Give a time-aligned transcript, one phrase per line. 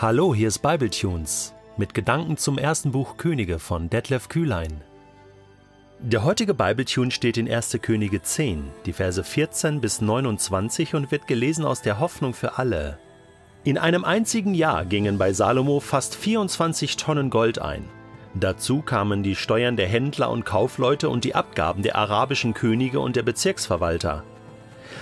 [0.00, 4.80] Hallo, hier ist Bibletunes mit Gedanken zum ersten Buch Könige von Detlef Kühlein.
[5.98, 7.80] Der heutige Bibletune steht in 1.
[7.82, 12.96] Könige 10, die Verse 14 bis 29 und wird gelesen aus der Hoffnung für alle.
[13.64, 17.82] In einem einzigen Jahr gingen bei Salomo fast 24 Tonnen Gold ein.
[18.34, 23.16] Dazu kamen die Steuern der Händler und Kaufleute und die Abgaben der arabischen Könige und
[23.16, 24.22] der Bezirksverwalter.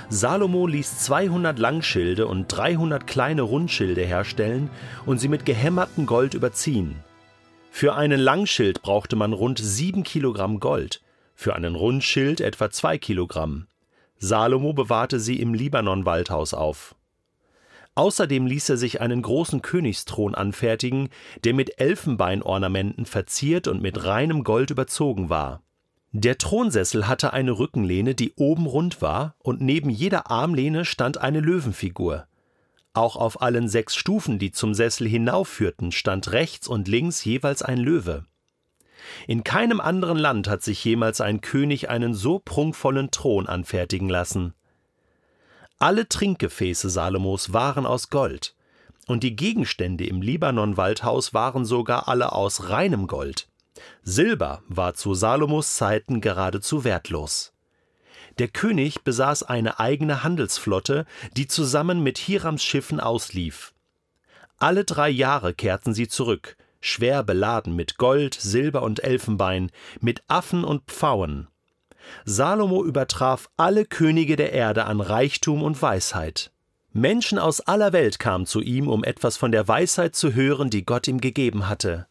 [0.09, 4.71] Salomo ließ 200 Langschilde und 300 kleine Rundschilde herstellen
[5.05, 6.95] und sie mit gehämmertem Gold überziehen.
[7.73, 11.03] Für einen Langschild brauchte man rund 7 Kilogramm Gold,
[11.35, 13.67] für einen Rundschild etwa 2 Kilogramm.
[14.19, 16.95] Salomo bewahrte sie im Libanon-Waldhaus auf.
[17.97, 21.09] Außerdem ließ er sich einen großen Königsthron anfertigen,
[21.45, 25.63] der mit Elfenbeinornamenten verziert und mit reinem Gold überzogen war.
[26.19, 31.41] Der Thronsessel hatte eine Rückenlehne, die oben rund war, und neben jeder Armlehne stand eine
[31.41, 32.27] Löwenfigur.
[32.95, 37.77] Auch auf allen sechs Stufen, die zum Sessel hinaufführten, stand rechts und links jeweils ein
[37.77, 38.25] Löwe.
[39.27, 44.55] In keinem anderen Land hat sich jemals ein König einen so prunkvollen Thron anfertigen lassen.
[45.79, 48.57] Alle Trinkgefäße Salomos waren aus Gold,
[49.07, 53.49] und die Gegenstände im Libanon-Waldhaus waren sogar alle aus reinem Gold.
[54.03, 57.53] Silber war zu Salomos Zeiten geradezu wertlos.
[58.39, 63.73] Der König besaß eine eigene Handelsflotte, die zusammen mit Hirams Schiffen auslief.
[64.59, 70.65] Alle drei Jahre kehrten sie zurück, schwer beladen mit Gold, Silber und Elfenbein, mit Affen
[70.65, 71.49] und Pfauen.
[72.25, 76.53] Salomo übertraf alle Könige der Erde an Reichtum und Weisheit.
[76.93, 80.87] Menschen aus aller Welt kamen zu ihm, um etwas von der Weisheit zu hören, die
[80.87, 82.07] Gott ihm gegeben hatte.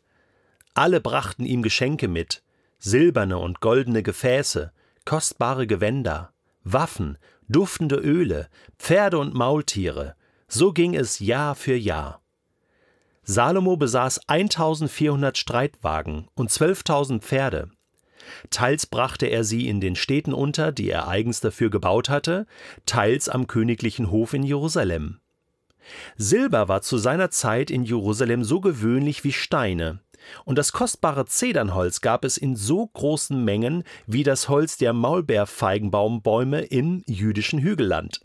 [0.75, 2.43] Alle brachten ihm Geschenke mit,
[2.79, 4.73] silberne und goldene Gefäße,
[5.05, 6.33] kostbare Gewänder,
[6.65, 7.17] Waffen,
[7.47, 10.15] duftende Öle, Pferde und Maultiere.
[10.49, 12.21] So ging es Jahr für Jahr.
[13.23, 17.71] Salomo besaß 1400 Streitwagen und 12.000 Pferde.
[18.49, 22.47] Teils brachte er sie in den Städten unter, die er eigens dafür gebaut hatte,
[22.85, 25.19] teils am königlichen Hof in Jerusalem.
[26.17, 29.99] Silber war zu seiner Zeit in Jerusalem so gewöhnlich wie Steine,
[30.43, 36.61] und das kostbare Zedernholz gab es in so großen Mengen wie das Holz der Maulbeerfeigenbaumbäume
[36.61, 38.21] im jüdischen Hügelland.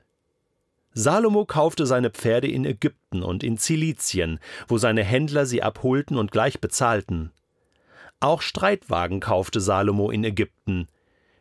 [0.92, 6.32] Salomo kaufte seine Pferde in Ägypten und in Zilizien, wo seine Händler sie abholten und
[6.32, 7.30] gleich bezahlten.
[8.18, 10.88] Auch Streitwagen kaufte Salomo in Ägypten.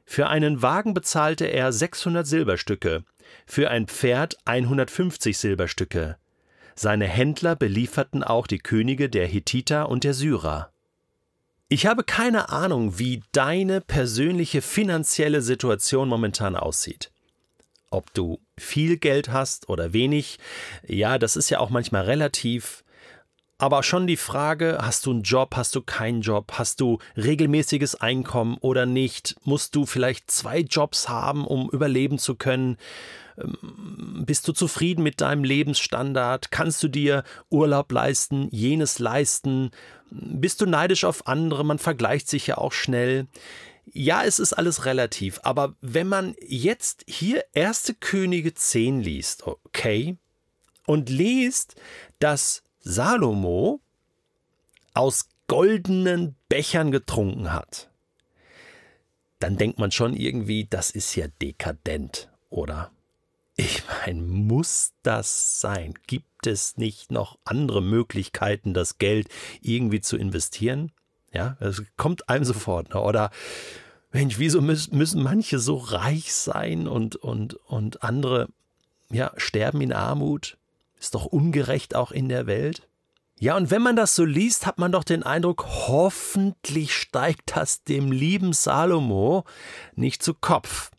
[0.05, 3.03] Für einen Wagen bezahlte er 600 Silberstücke,
[3.45, 6.17] für ein Pferd 150 Silberstücke.
[6.81, 10.71] Seine Händler belieferten auch die Könige der Hethiter und der Syrer.
[11.67, 17.11] Ich habe keine Ahnung, wie deine persönliche finanzielle Situation momentan aussieht.
[17.91, 20.39] Ob du viel Geld hast oder wenig,
[20.87, 22.85] ja, das ist ja auch manchmal relativ.
[23.57, 27.95] Aber schon die Frage, hast du einen Job, hast du keinen Job, hast du regelmäßiges
[27.95, 32.77] Einkommen oder nicht, musst du vielleicht zwei Jobs haben, um überleben zu können,
[34.25, 36.51] bist du zufrieden mit deinem Lebensstandard?
[36.51, 39.71] Kannst du dir Urlaub leisten, jenes leisten?
[40.11, 41.63] Bist du neidisch auf andere?
[41.63, 43.27] Man vergleicht sich ja auch schnell.
[43.91, 50.17] Ja, es ist alles relativ, aber wenn man jetzt hier Erste Könige 10 liest, okay,
[50.85, 51.75] und liest,
[52.19, 53.81] dass Salomo
[54.93, 57.89] aus goldenen Bechern getrunken hat,
[59.39, 62.91] dann denkt man schon irgendwie, das ist ja dekadent, oder?
[63.59, 65.93] Ich meine, muss das sein?
[66.07, 69.27] Gibt es nicht noch andere Möglichkeiten, das Geld
[69.59, 70.93] irgendwie zu investieren?
[71.33, 72.93] Ja, es kommt einem sofort.
[72.93, 73.01] Ne?
[73.01, 73.31] Oder
[74.13, 78.47] Mensch, wieso müssen manche so reich sein und, und, und andere
[79.11, 80.57] ja, sterben in Armut?
[80.97, 82.87] Ist doch ungerecht auch in der Welt.
[83.39, 87.83] Ja, und wenn man das so liest, hat man doch den Eindruck, hoffentlich steigt das
[87.83, 89.43] dem lieben Salomo
[89.95, 90.91] nicht zu Kopf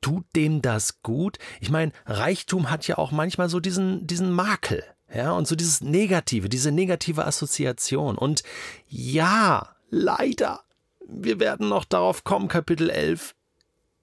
[0.00, 1.38] tut dem das gut?
[1.60, 5.80] Ich meine, Reichtum hat ja auch manchmal so diesen, diesen Makel, ja, und so dieses
[5.80, 8.16] Negative, diese negative Assoziation.
[8.16, 8.42] Und
[8.86, 10.62] ja, leider,
[11.06, 13.34] wir werden noch darauf kommen, Kapitel 11.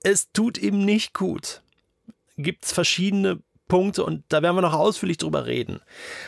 [0.03, 1.61] Es tut ihm nicht gut.
[2.38, 5.81] Gibt es verschiedene Punkte und da werden wir noch ausführlich drüber reden.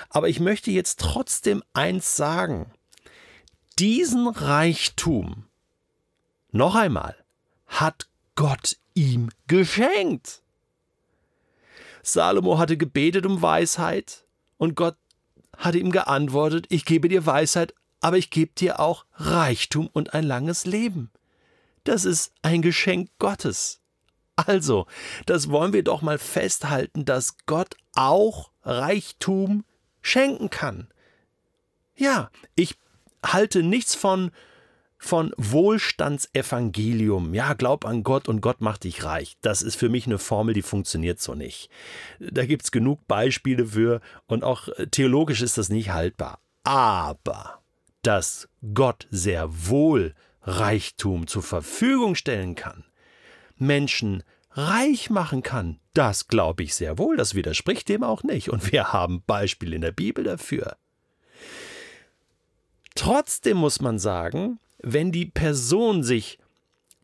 [0.09, 2.71] Aber ich möchte jetzt trotzdem eins sagen.
[3.77, 5.45] Diesen Reichtum,
[6.51, 7.15] noch einmal,
[7.67, 10.41] hat Gott ihm geschenkt.
[12.03, 14.25] Salomo hatte gebetet um Weisheit
[14.57, 14.97] und Gott
[15.57, 20.25] hatte ihm geantwortet, ich gebe dir Weisheit, aber ich gebe dir auch Reichtum und ein
[20.25, 21.11] langes Leben.
[21.85, 23.79] Das ist ein Geschenk Gottes.
[24.35, 24.85] Also,
[25.25, 29.65] das wollen wir doch mal festhalten, dass Gott auch Reichtum
[30.01, 30.87] schenken kann.
[31.95, 32.77] Ja, ich
[33.25, 34.31] halte nichts von
[34.99, 37.33] von Wohlstandsevangelium.
[37.33, 39.37] Ja, glaub an Gott und Gott macht dich reich.
[39.41, 41.69] Das ist für mich eine Formel, die funktioniert so nicht.
[42.19, 46.39] Da gibt es genug Beispiele für und auch äh, theologisch ist das nicht haltbar.
[46.63, 47.61] Aber
[48.01, 50.13] dass Gott sehr wohl
[50.43, 52.83] Reichtum zur Verfügung stellen kann,
[53.55, 58.49] Menschen reich machen kann, das glaube ich sehr wohl, das widerspricht dem auch nicht.
[58.49, 60.75] Und wir haben Beispiele in der Bibel dafür.
[62.95, 66.39] Trotzdem muss man sagen, wenn die Person sich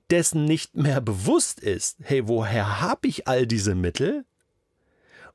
[0.10, 4.26] dessen nicht mehr bewusst ist, hey, woher habe ich all diese Mittel?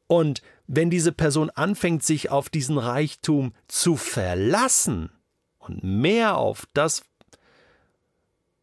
[0.06, 5.10] Und wenn diese Person anfängt, sich auf diesen Reichtum zu verlassen
[5.58, 7.02] und mehr auf das,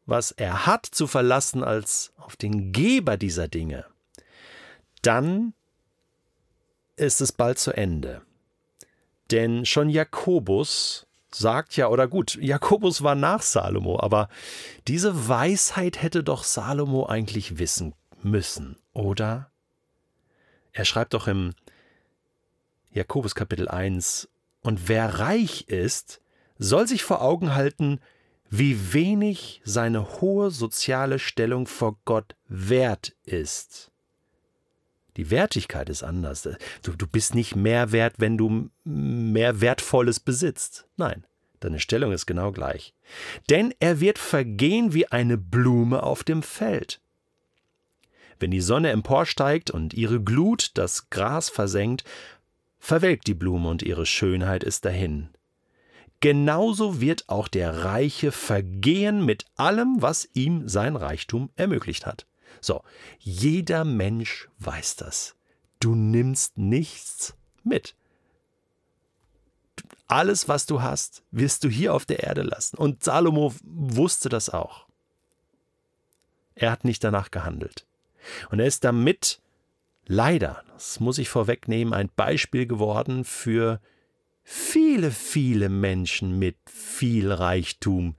[0.05, 3.85] was er hat, zu verlassen, als auf den Geber dieser Dinge,
[5.01, 5.53] dann
[6.95, 8.21] ist es bald zu Ende.
[9.31, 14.29] Denn schon Jakobus sagt ja, oder gut, Jakobus war nach Salomo, aber
[14.87, 17.93] diese Weisheit hätte doch Salomo eigentlich wissen
[18.23, 19.51] müssen, oder?
[20.71, 21.53] Er schreibt doch im
[22.91, 24.29] Jakobus Kapitel 1,
[24.61, 26.21] und wer reich ist,
[26.57, 27.99] soll sich vor Augen halten,
[28.49, 33.91] wie wenig seine hohe soziale Stellung vor Gott wert ist.
[35.17, 36.47] Die Wertigkeit ist anders.
[36.83, 40.87] Du, du bist nicht mehr wert, wenn du mehr Wertvolles besitzt.
[40.95, 41.25] Nein,
[41.59, 42.93] deine Stellung ist genau gleich.
[43.49, 47.01] Denn er wird vergehen wie eine Blume auf dem Feld.
[48.39, 52.03] Wenn die Sonne emporsteigt und ihre Glut das Gras versenkt,
[52.79, 55.29] verwelkt die Blume und ihre Schönheit ist dahin.
[56.19, 62.27] Genauso wird auch der Reiche vergehen mit allem, was ihm sein Reichtum ermöglicht hat.
[62.61, 62.83] So,
[63.19, 65.35] jeder Mensch weiß das.
[65.79, 67.95] Du nimmst nichts mit.
[70.07, 72.77] Alles, was du hast, wirst du hier auf der Erde lassen.
[72.77, 74.87] Und Salomo wusste das auch.
[76.55, 77.85] Er hat nicht danach gehandelt.
[78.49, 79.41] Und er ist damit
[80.05, 83.79] leider, das muss ich vorwegnehmen, ein Beispiel geworden für
[84.43, 88.15] viele, viele Menschen mit viel Reichtum,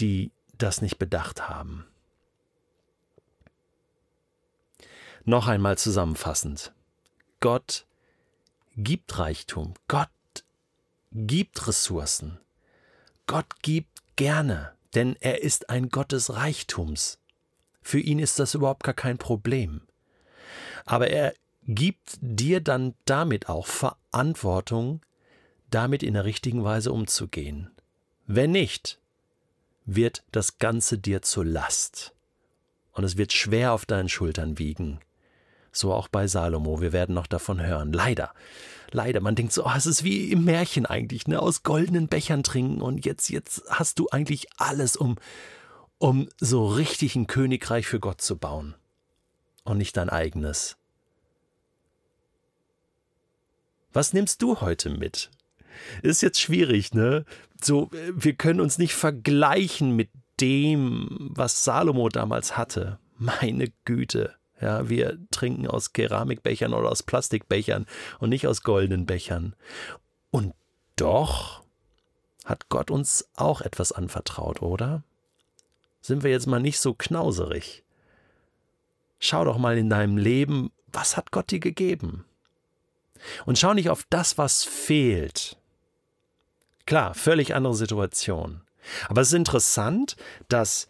[0.00, 1.86] die das nicht bedacht haben.
[5.24, 6.72] Noch einmal zusammenfassend.
[7.40, 7.86] Gott
[8.76, 9.74] gibt Reichtum.
[9.86, 10.08] Gott
[11.12, 12.38] gibt Ressourcen.
[13.26, 17.18] Gott gibt gerne, denn er ist ein Gott des Reichtums.
[17.82, 19.82] Für ihn ist das überhaupt gar kein Problem.
[20.84, 21.34] Aber er
[21.64, 25.00] gibt dir dann damit auch Verantwortung,
[25.70, 27.70] damit in der richtigen Weise umzugehen.
[28.26, 29.00] Wenn nicht,
[29.84, 32.12] wird das Ganze dir zur Last
[32.92, 35.00] und es wird schwer auf deinen Schultern wiegen.
[35.72, 36.80] So auch bei Salomo.
[36.80, 37.92] Wir werden noch davon hören.
[37.92, 38.32] Leider.
[38.90, 39.20] Leider.
[39.20, 41.40] Man denkt so, oh, es ist wie im Märchen eigentlich, ne?
[41.40, 45.16] Aus goldenen Bechern trinken und jetzt, jetzt hast du eigentlich alles, um,
[45.98, 48.74] um so richtig ein Königreich für Gott zu bauen.
[49.64, 50.76] Und nicht dein eigenes.
[53.92, 55.30] Was nimmst du heute mit?
[56.02, 57.24] Ist jetzt schwierig, ne?
[57.62, 60.10] So, wir können uns nicht vergleichen mit
[60.40, 62.98] dem, was Salomo damals hatte.
[63.16, 64.34] Meine Güte.
[64.62, 67.86] Ja, wir trinken aus Keramikbechern oder aus Plastikbechern
[68.20, 69.56] und nicht aus goldenen Bechern.
[70.30, 70.54] Und
[70.94, 71.62] doch
[72.44, 75.02] hat Gott uns auch etwas anvertraut, oder?
[76.00, 77.82] Sind wir jetzt mal nicht so knauserig?
[79.18, 82.24] Schau doch mal in deinem Leben, was hat Gott dir gegeben?
[83.46, 85.56] Und schau nicht auf das, was fehlt.
[86.86, 88.62] Klar, völlig andere Situation.
[89.08, 90.16] Aber es ist interessant,
[90.48, 90.88] dass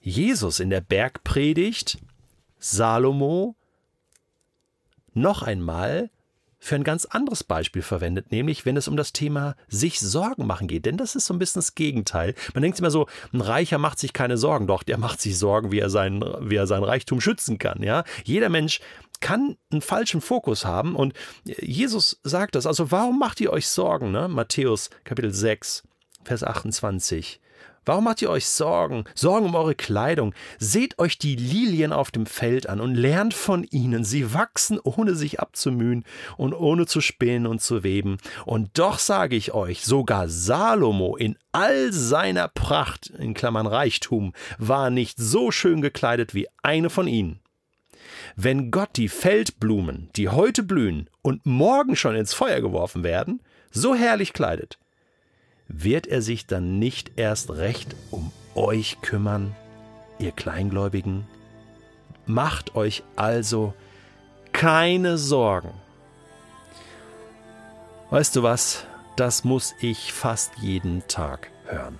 [0.00, 1.98] Jesus in der Bergpredigt
[2.70, 3.56] Salomo
[5.14, 6.10] noch einmal
[6.58, 10.66] für ein ganz anderes Beispiel verwendet, nämlich wenn es um das Thema sich Sorgen machen
[10.66, 10.84] geht.
[10.84, 12.34] Denn das ist so ein bisschen das Gegenteil.
[12.54, 15.70] Man denkt immer so, ein Reicher macht sich keine Sorgen, doch der macht sich Sorgen,
[15.70, 17.82] wie er sein, wie er sein Reichtum schützen kann.
[17.82, 18.04] Ja?
[18.24, 18.80] Jeder Mensch
[19.20, 22.66] kann einen falschen Fokus haben und Jesus sagt das.
[22.66, 24.10] Also warum macht ihr euch Sorgen?
[24.10, 24.28] Ne?
[24.28, 25.84] Matthäus Kapitel 6,
[26.24, 27.40] Vers 28.
[27.86, 29.04] Warum macht ihr euch Sorgen?
[29.14, 30.34] Sorgen um eure Kleidung.
[30.58, 34.02] Seht euch die Lilien auf dem Feld an und lernt von ihnen.
[34.02, 36.04] Sie wachsen, ohne sich abzumühen
[36.36, 38.18] und ohne zu spinnen und zu weben.
[38.44, 44.90] Und doch sage ich euch, sogar Salomo in all seiner Pracht, in Klammern Reichtum, war
[44.90, 47.38] nicht so schön gekleidet wie eine von ihnen.
[48.34, 53.40] Wenn Gott die Feldblumen, die heute blühen und morgen schon ins Feuer geworfen werden,
[53.70, 54.78] so herrlich kleidet,
[55.68, 59.54] wird er sich dann nicht erst recht um euch kümmern,
[60.18, 61.26] ihr Kleingläubigen?
[62.26, 63.74] Macht euch also
[64.52, 65.72] keine Sorgen.
[68.10, 68.86] Weißt du was?
[69.16, 71.98] das muss ich fast jeden Tag hören.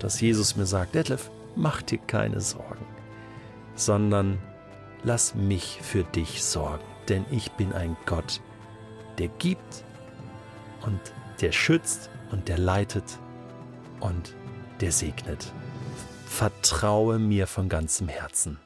[0.00, 2.84] Dass Jesus mir sagt, Detlef, mach dir keine Sorgen,
[3.76, 4.38] sondern
[5.04, 8.40] lass mich für dich sorgen, denn ich bin ein Gott,
[9.18, 9.84] der gibt
[10.82, 11.00] und
[11.40, 13.18] der schützt und der leitet
[14.00, 14.34] und
[14.80, 15.52] der segnet.
[16.26, 18.58] Vertraue mir von ganzem Herzen.